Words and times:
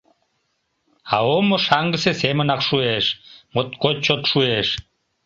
А 1.15 1.15
омо 1.35 1.55
шаҥгысе 1.65 2.11
семынак 2.21 2.61
шуэш, 2.67 3.05
моткоч 3.53 3.95
чот 4.05 4.21
шуэш! 4.31 4.67